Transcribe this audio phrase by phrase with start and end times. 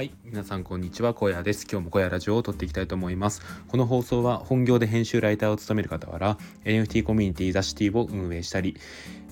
[0.00, 0.12] はい。
[0.24, 1.12] 皆さんこんにちは。
[1.12, 1.66] 小屋です。
[1.70, 3.42] 今日も小屋ラジオを撮っていきたいと思います。
[3.68, 8.78] この放送は本業で編集ライターを務める傍ら NFT コミュニティザシティを運営したり、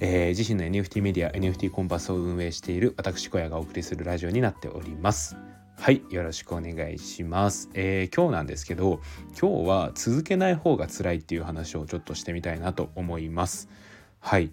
[0.00, 5.38] えー、自身の NFT メディア NFT コンパスを運営している私小屋がお送りするラジオになっております。
[5.78, 6.02] はい。
[6.10, 9.00] よろしくお願いします、えー、今日なんですけど
[9.40, 13.70] 今日は続けない方が辛いっていう話をちょっとしてみたいなと思います。
[14.20, 14.52] はい。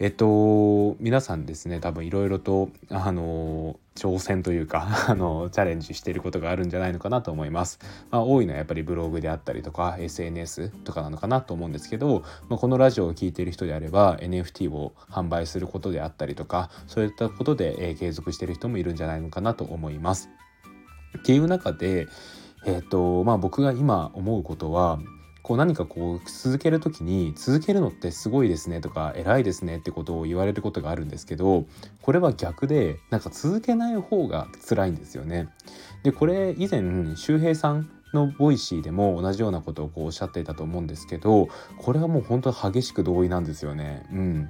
[0.00, 7.78] えっと皆さんですね多分いろいろとあの挑戦というか あのチャレンジしていることがあるんじゃないのかなと思います。
[8.10, 20.28] まあ、多いのはやっぱりブログであったりとか SNS とかなのかなと思うんですけど、まあ、このラジオを聴いている人であれば NFT を販売することであったりとかそういったことで、えー、継続している人もいるんじゃないのかなと思います。
[21.18, 22.08] っていう中で、
[22.66, 24.98] えっとまあ、僕が今思うことは
[25.44, 31.66] こう何かこう続ける時に続けるのってすごいですねとか偉いですねってことを言われることがあるんですけど
[32.00, 35.50] これは逆でなんか続けない方が辛いんですよね。
[36.02, 44.06] でこれ以前周平さんのボイシーでも同じようなことをこうおっしゃっていたと思うんですけどこれはもう本当に激しく同意なんですよね。
[44.10, 44.48] うん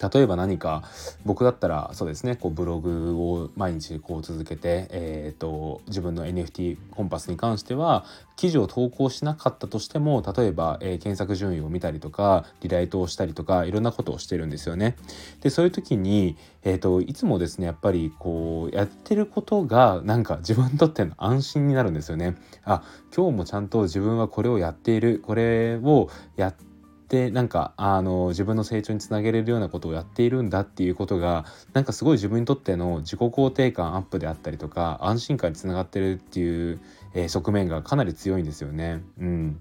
[0.00, 0.82] 例えば何か
[1.24, 8.04] 僕だったらそうですねこうブログを毎日こう続けて、えーと、自分の NFT コンパスに関しては
[8.36, 14.96] 記事を投稿しなかったとしても例えば、えー、検索順位を見たりとかリライトをしたりとかいろんなことをしてるんですよね。
[15.42, 22.36] でそういう時に、えーと、いつもですねやっぱりこうやってることがなんか自分にとっての安心になるんですよね。
[22.64, 22.82] あ
[23.14, 26.69] 今日もちゃんと自分はこれをやっているこれをやって
[27.10, 36.80] でなんかあの自分の成長につなげれるようなことをやっているんだっていうことがなんかすごい自分にとっての自己肯定感アップであったりとか安心感につながってるっていう、
[37.14, 39.02] えー、側面がかなり強いんですよね。
[39.18, 39.60] うん、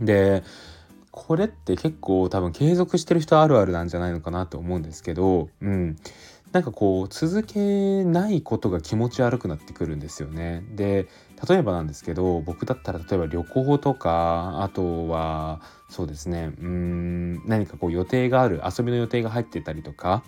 [0.00, 0.42] で
[1.10, 5.96] これって結構多分継続してる人あるあるなんじゃないのかなと思うんですけど、うん、
[6.52, 10.64] なんかこう続けないことが気持ち悪くなってくるんですよね。
[10.74, 11.06] で
[11.46, 20.24] 例えばなんですけど僕だったら例えば旅行とかあとはそうですねうん何かこう予定がある遊びの予定が入ってたりとか、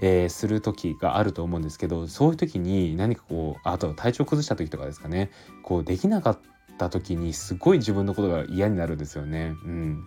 [0.00, 5.30] えー、する時があると思うんですけどそういう時に何かこうあと体調崩した時とかですかね
[5.62, 6.38] こうできなかっ
[6.78, 9.54] た時にすごい自分のことが嫌になるんですよね。
[9.64, 10.04] うん、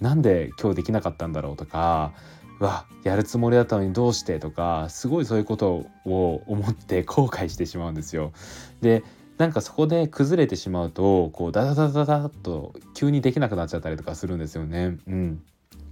[0.00, 2.12] なんで今日できなかったんだろうとか
[2.60, 8.32] わやるつもりだったのにどうしてとかすごいそういうことを思って後悔してしまうんですよ。
[8.80, 9.04] で
[9.38, 14.98] なんかそこで崩れてしまうとこうダダダダダッと急にできなくなっちゃったりとかするんですよね。
[15.06, 15.42] うん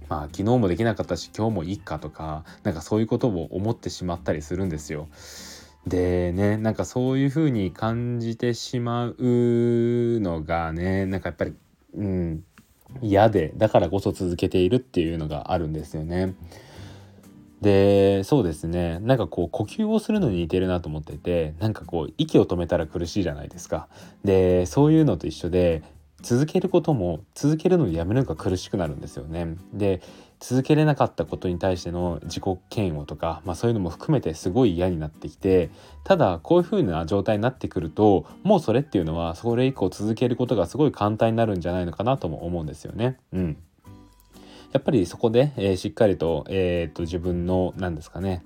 [0.07, 5.07] まあ昨日もできなかったし今日もいいかとかなんかそういうことを思ってしまったりするんですよ。
[5.87, 11.53] でねなんかそういう風に感じてしまうのがねなんかやっぱり
[11.95, 12.43] うん
[13.01, 16.35] 嫌でだからこそ続けているっていうのがあるんですよね。
[17.61, 23.87] でそうですねなんかこう呼吸をするのに似てるなと思っててなんかこう息を止めたら苦しいじゃないですか。
[24.23, 25.83] でそういうのと一緒で
[26.21, 29.57] 続けることも続けるのにやめるのが苦しくなるんですよね。
[29.73, 30.01] で
[30.39, 32.43] 続けれなかったことに対しての自己
[32.75, 35.69] 嫌悪とか、まあ、そういうのも含めてすごい嫌になってきて
[36.03, 43.17] ただこういう風な状態になってくるともうそれっていうのはそれ以降続けることがすごい簡単になるんじゃないのかなとも思うんですよね。
[43.33, 43.57] うん
[44.75, 48.43] やっぱりそこで、えー、しっかりと,、えーと、自分の何ですかね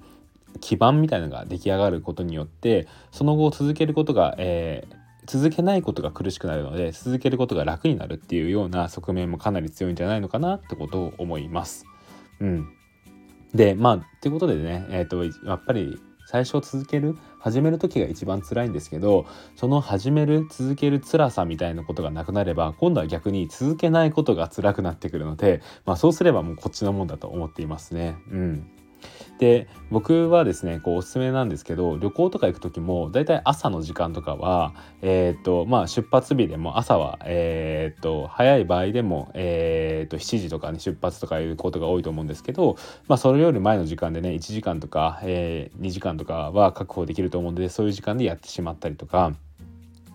[0.62, 4.96] 基盤みたいなのが出来上がることによってその後続けることが、えー、
[5.26, 11.88] 続けないことが苦しくなるので続けることが楽になるっていうような側面もかなり強いんじゃないのかなってことを思います。
[12.40, 12.70] うん、
[13.56, 19.26] でまあってことでね、えーとやっぱり最初続ける始める時が一番辛いんですけど
[19.56, 28.16] その始める続ける辛さみたいなことがなくなれば今度は逆に続けないことが辛くなってくるので、まあ、そうすればもうこっちのもんだと思っていますね。
[28.30, 28.79] うん
[29.40, 42.76] で僕はですねこうおすすめなんですけど旅行とか行く時もだいたい朝の時間とかは、えーとまあ、出発日でも朝は、えーと、早い場合でも、えーと、7時とかに出発とかいうことが多いと思うんですけど、
[43.08, 49.34] まあ、それより前の時間でね1時間とか、えー、2時間とかは確保できると思うのでそういう時間でやってしまったりとか。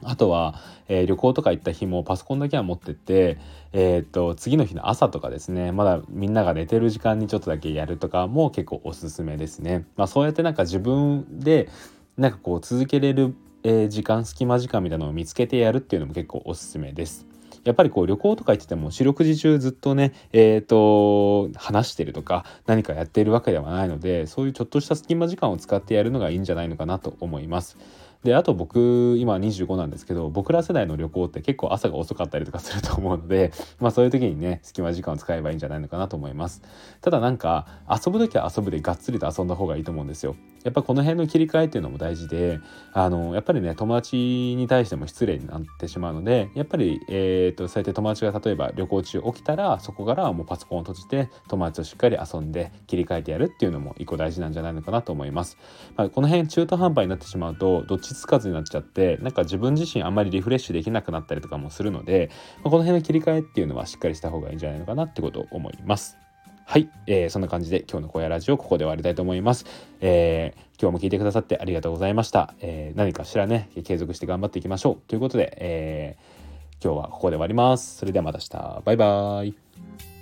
[0.06, 0.54] あとは、
[0.88, 3.38] えー、旅行とか行った日もパソコンだけは持ってって、
[3.72, 9.86] えー、っと次の日の朝とかですねまだみんなが寝てる時間にちょっとだけやるとかも結構おすすめですね。
[9.96, 11.68] まあ、そうやってなんか自分で
[12.16, 17.26] なんかこう続けれる、えー、時間隙間時間みたいなのを見つけてやるっていうのも結構おすすめです。
[17.64, 27.78] やっぱりこう旅行とか行ってても四六時中ずっとねえっ、ー、と話してるとか何かやっているわけではないのでそういうちょっとした隙間時間を使ってやるのがいいんじゃないのかなと思います。
[28.24, 36.62] であと僕今25なんですけど僕ら世代の旅行って結構朝が遅かったりとかすると思うので まあそういう時にね隙間時間を使えばいいんじゃないのかなと思います。
[37.02, 40.36] ただなんか遊ぶ時は遊ぶでがっつりと遊んだ方がいいと思うんですよ。
[40.64, 42.58] やっぱこの辺の切り替えっていうのも大事で
[42.94, 55.58] あのやっぱりね友達に対しても失礼になってしまうのでやっぱり、えーと、そうやって友達が例えば旅行中起きたらそこからはもうパソコンを閉じて友達としっかり遊んで切り替えてやるっていうのも一個大事なんじゃないのかなと思います、
[55.96, 62.30] まあ、この辺中途半端になってしまうとどっちつかずになっちゃってなんか自分自身あんまりリフレッシュできなくなったりとかもするので、
[62.62, 66.18] まあ、この辺の切り替えっていうのはしっかりした方がいいんじゃないのかなってことを思います。
[66.66, 69.66] はい、えー、そんな感じで今日の小屋ラジオここで終わりたいと思います、
[70.00, 75.08] えー、今日も聞いてくださってありがとうございました、えー、何かしらね継続して頑張っていきましょう。
[75.08, 77.98] ということで、えー、今日はここで終わります。
[77.98, 78.82] それではまた明日。
[78.82, 80.13] バイバーイ。